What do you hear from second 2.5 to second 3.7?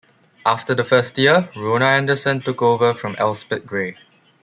over from Elspet